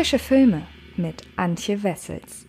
[0.00, 0.62] Frische Filme
[0.96, 2.46] mit Antje Wessels.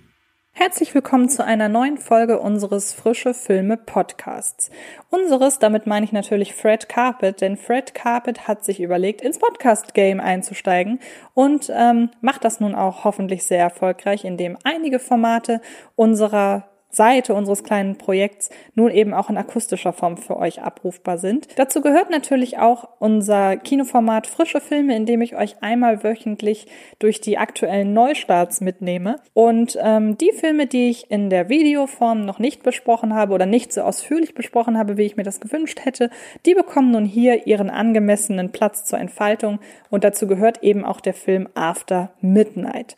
[0.53, 4.69] Herzlich willkommen zu einer neuen Folge unseres Frische Filme Podcasts.
[5.09, 10.21] Unseres, damit meine ich natürlich Fred Carpet, denn Fred Carpet hat sich überlegt, ins Podcast-Game
[10.21, 11.01] einzusteigen
[11.33, 15.59] und ähm, macht das nun auch hoffentlich sehr erfolgreich, indem einige Formate
[15.97, 21.47] unserer Seite unseres kleinen Projekts nun eben auch in akustischer Form für euch abrufbar sind.
[21.57, 26.67] Dazu gehört natürlich auch unser Kinoformat Frische Filme, in dem ich euch einmal wöchentlich
[26.99, 29.17] durch die aktuellen Neustarts mitnehme.
[29.33, 33.73] Und ähm, die Filme, die ich in der Videoform noch nicht besprochen habe oder nicht
[33.73, 36.09] so ausführlich besprochen habe, wie ich mir das gewünscht hätte,
[36.45, 39.59] die bekommen nun hier ihren angemessenen Platz zur Entfaltung.
[39.89, 42.95] Und dazu gehört eben auch der Film After Midnight.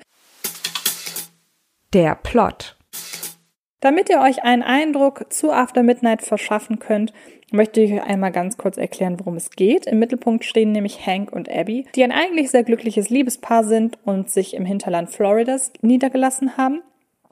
[1.94, 2.76] Der Plot.
[3.84, 7.12] Damit ihr euch einen Eindruck zu After Midnight verschaffen könnt,
[7.52, 9.88] möchte ich euch einmal ganz kurz erklären, worum es geht.
[9.88, 14.30] Im Mittelpunkt stehen nämlich Hank und Abby, die ein eigentlich sehr glückliches Liebespaar sind und
[14.30, 16.82] sich im Hinterland Floridas niedergelassen haben.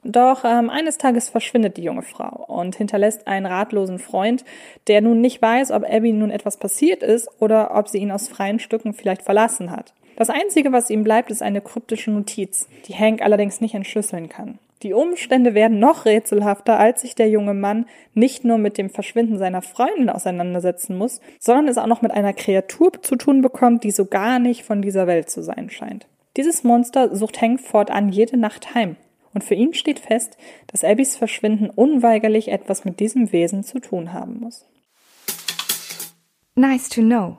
[0.04, 4.44] Doch ähm, eines Tages verschwindet die junge Frau und hinterlässt einen ratlosen Freund,
[4.88, 8.28] der nun nicht weiß, ob Abby nun etwas passiert ist oder ob sie ihn aus
[8.28, 9.94] freien Stücken vielleicht verlassen hat.
[10.16, 14.58] Das Einzige, was ihm bleibt, ist eine kryptische Notiz, die Hank allerdings nicht entschlüsseln kann.
[14.82, 19.38] Die Umstände werden noch rätselhafter, als sich der junge Mann nicht nur mit dem Verschwinden
[19.38, 23.92] seiner Freundin auseinandersetzen muss, sondern es auch noch mit einer Kreatur zu tun bekommt, die
[23.92, 26.08] so gar nicht von dieser Welt zu sein scheint.
[26.36, 28.96] Dieses Monster sucht Hank fortan jede Nacht heim.
[29.34, 34.12] Und für ihn steht fest, dass Abbys Verschwinden unweigerlich etwas mit diesem Wesen zu tun
[34.12, 34.66] haben muss.
[36.54, 37.38] Nice to know.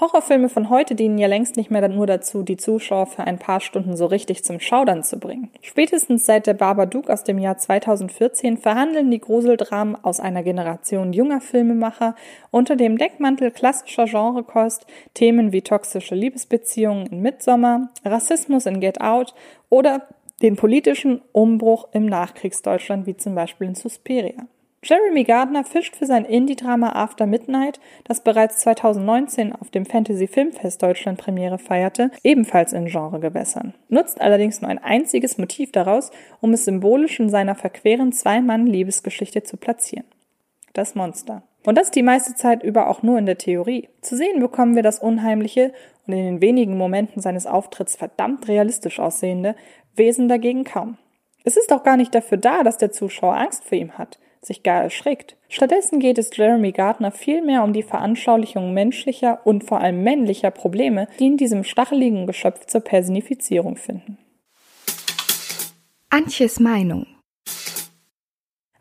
[0.00, 3.60] Horrorfilme von heute dienen ja längst nicht mehr nur dazu, die Zuschauer für ein paar
[3.60, 5.50] Stunden so richtig zum Schaudern zu bringen.
[5.60, 11.42] Spätestens seit der Babadook aus dem Jahr 2014 verhandeln die Gruseldramen aus einer Generation junger
[11.42, 12.16] Filmemacher
[12.50, 19.34] unter dem Deckmantel klassischer Genrekost Themen wie toxische Liebesbeziehungen in Midsommer, Rassismus in Get Out
[19.68, 20.08] oder
[20.40, 24.46] den politischen Umbruch im Nachkriegsdeutschland wie zum Beispiel in Suspiria.
[24.84, 30.82] Jeremy Gardner fischt für sein Indie-Drama After Midnight, das bereits 2019 auf dem Fantasy Filmfest
[30.82, 36.10] Deutschland Premiere feierte, ebenfalls in Genregewässern, nutzt allerdings nur ein einziges Motiv daraus,
[36.40, 40.04] um es symbolisch in seiner verqueren Zwei-Mann-Liebesgeschichte zu platzieren.
[40.72, 41.44] Das Monster.
[41.64, 43.88] Und das die meiste Zeit über auch nur in der Theorie.
[44.00, 45.72] Zu sehen bekommen wir das Unheimliche
[46.08, 49.54] und in den wenigen Momenten seines Auftritts verdammt realistisch aussehende
[49.94, 50.98] Wesen dagegen kaum.
[51.44, 54.62] Es ist auch gar nicht dafür da, dass der Zuschauer Angst vor ihm hat sich
[54.62, 55.36] gar erschrickt.
[55.48, 61.06] Stattdessen geht es Jeremy Gardner vielmehr um die Veranschaulichung menschlicher und vor allem männlicher Probleme,
[61.18, 64.18] die in diesem stacheligen Geschöpf zur Personifizierung finden.
[66.10, 67.06] Antjes Meinung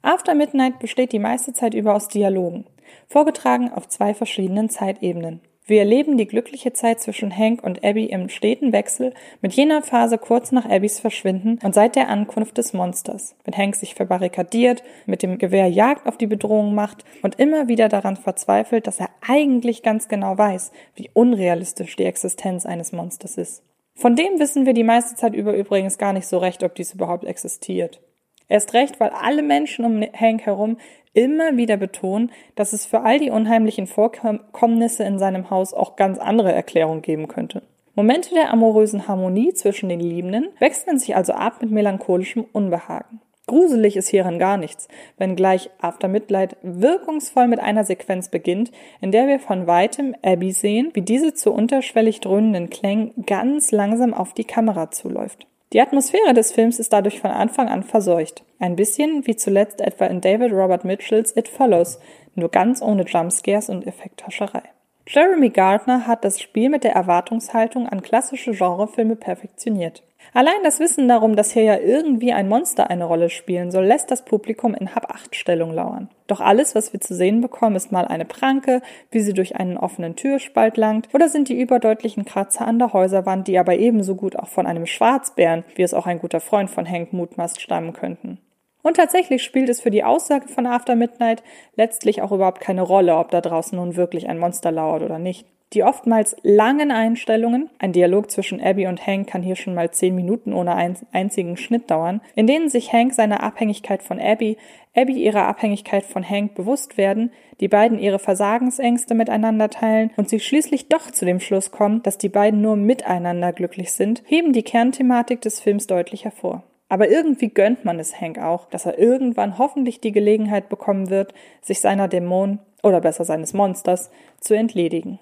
[0.02, 2.66] After Midnight besteht die meiste Zeit über aus Dialogen,
[3.08, 5.42] vorgetragen auf zwei verschiedenen Zeitebenen.
[5.68, 10.18] Wir erleben die glückliche Zeit zwischen Hank und Abby im steten Wechsel mit jener Phase
[10.18, 15.22] kurz nach Abbys Verschwinden und seit der Ankunft des Monsters, wenn Hank sich verbarrikadiert, mit
[15.22, 19.84] dem Gewehr Jagd auf die Bedrohung macht und immer wieder daran verzweifelt, dass er eigentlich
[19.84, 23.64] ganz genau weiß, wie unrealistisch die Existenz eines Monsters ist.
[23.94, 26.94] Von dem wissen wir die meiste Zeit über übrigens gar nicht so recht, ob dies
[26.94, 28.02] überhaupt existiert.
[28.52, 30.76] Erst recht, weil alle Menschen um Hank herum
[31.14, 36.18] immer wieder betonen, dass es für all die unheimlichen Vorkommnisse in seinem Haus auch ganz
[36.18, 37.62] andere Erklärungen geben könnte.
[37.96, 43.22] Momente der amorösen Harmonie zwischen den Liebenden wechseln sich also ab mit melancholischem Unbehagen.
[43.48, 49.28] Gruselig ist hierin gar nichts, wenngleich After Midnight wirkungsvoll mit einer Sequenz beginnt, in der
[49.28, 54.44] wir von weitem Abby sehen, wie diese zu unterschwellig dröhnenden Klängen ganz langsam auf die
[54.44, 55.48] Kamera zuläuft.
[55.74, 58.44] Die Atmosphäre des Films ist dadurch von Anfang an verseucht.
[58.60, 62.00] Ein bisschen wie zuletzt etwa in David Robert Mitchells It Follows,
[62.36, 64.64] nur ganz ohne Jumpscares und Effekthascherei.
[65.08, 70.04] Jeremy Gardner hat das Spiel mit der Erwartungshaltung an klassische Genrefilme perfektioniert.
[70.34, 74.12] Allein das Wissen darum, dass hier ja irgendwie ein Monster eine Rolle spielen soll, lässt
[74.12, 76.10] das Publikum in Hab-Acht-Stellung lauern.
[76.28, 79.78] Doch alles, was wir zu sehen bekommen, ist mal eine Pranke, wie sie durch einen
[79.78, 84.38] offenen Türspalt langt, oder sind die überdeutlichen Kratzer an der Häuserwand, die aber ebenso gut
[84.38, 88.38] auch von einem Schwarzbären, wie es auch ein guter Freund von Hank mutmaßt, stammen könnten.
[88.82, 91.44] Und tatsächlich spielt es für die Aussage von After Midnight
[91.76, 95.46] letztlich auch überhaupt keine Rolle, ob da draußen nun wirklich ein Monster lauert oder nicht.
[95.74, 100.14] Die oftmals langen Einstellungen, ein Dialog zwischen Abby und Hank kann hier schon mal zehn
[100.14, 104.58] Minuten ohne einen einzigen Schnitt dauern, in denen sich Hank seiner Abhängigkeit von Abby,
[104.94, 107.32] Abby ihrer Abhängigkeit von Hank bewusst werden,
[107.62, 112.18] die beiden ihre Versagensängste miteinander teilen und sie schließlich doch zu dem Schluss kommen, dass
[112.18, 116.64] die beiden nur miteinander glücklich sind, heben die Kernthematik des Films deutlich hervor.
[116.92, 121.34] Aber irgendwie gönnt man es Hank auch, dass er irgendwann hoffentlich die Gelegenheit bekommen wird,
[121.62, 124.12] sich seiner Dämonen oder besser seines Monsters
[124.42, 125.18] zu entledigen.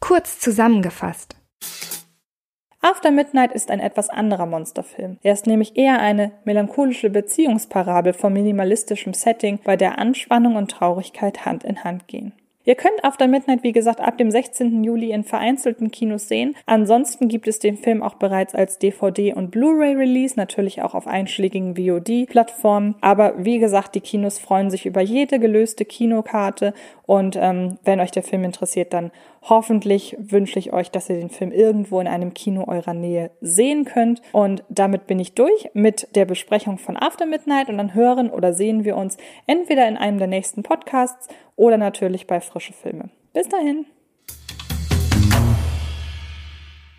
[0.00, 1.36] Kurz zusammengefasst.
[2.80, 5.18] After Midnight ist ein etwas anderer Monsterfilm.
[5.22, 11.44] Er ist nämlich eher eine melancholische Beziehungsparabel vom minimalistischem Setting, bei der Anspannung und Traurigkeit
[11.44, 12.32] Hand in Hand gehen.
[12.64, 14.84] Ihr könnt After Midnight, wie gesagt, ab dem 16.
[14.84, 16.54] Juli in vereinzelten Kinos sehen.
[16.64, 21.76] Ansonsten gibt es den Film auch bereits als DVD und Blu-ray-Release, natürlich auch auf einschlägigen
[21.76, 22.94] VOD-Plattformen.
[23.00, 26.72] Aber wie gesagt, die Kinos freuen sich über jede gelöste Kinokarte.
[27.04, 29.10] Und ähm, wenn euch der Film interessiert, dann
[29.42, 33.84] hoffentlich wünsche ich euch, dass ihr den Film irgendwo in einem Kino eurer Nähe sehen
[33.84, 34.22] könnt.
[34.30, 37.68] Und damit bin ich durch mit der Besprechung von After Midnight.
[37.68, 39.16] Und dann hören oder sehen wir uns
[39.48, 41.26] entweder in einem der nächsten Podcasts
[41.56, 43.10] oder natürlich bei Frische Filme.
[43.32, 43.86] Bis dahin.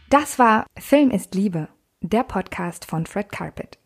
[0.10, 1.70] Das war Film ist Liebe,
[2.02, 3.80] der Podcast von Fred Carpet.